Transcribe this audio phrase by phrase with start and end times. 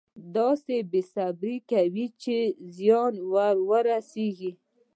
[0.35, 2.37] داسې بې صبري کوي چې
[2.77, 3.13] زیان
[3.71, 4.51] ورسېږي.